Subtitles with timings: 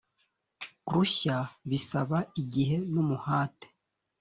[0.93, 1.37] rushya
[1.69, 3.67] bisaba igihe n umuhate